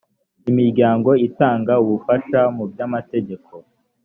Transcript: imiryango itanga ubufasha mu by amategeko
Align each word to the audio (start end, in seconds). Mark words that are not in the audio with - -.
imiryango 0.49 1.09
itanga 1.27 1.73
ubufasha 1.83 2.39
mu 2.55 2.63
by 2.71 2.79
amategeko 2.87 3.51